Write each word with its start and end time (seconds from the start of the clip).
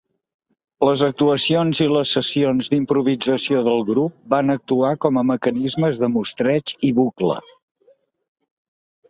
Les 0.87 1.01
actuacions 1.07 1.81
i 1.83 1.89
les 1.95 2.13
sessions 2.17 2.69
d'improvisació 2.73 3.61
del 3.67 3.85
grup 3.91 4.17
van 4.35 4.55
actuar 4.55 4.95
com 5.07 5.21
mecanismes 5.33 6.03
de 6.07 6.11
mostreig 6.17 6.75
i 6.91 6.93
bucle. 7.03 7.39